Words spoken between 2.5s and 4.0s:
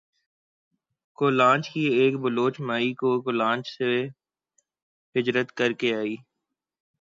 مائی جو کولانچ سے